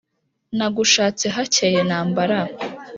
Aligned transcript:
Nagushatse 0.57 1.25
hakeye 1.35 1.79
ntambara 1.87 2.39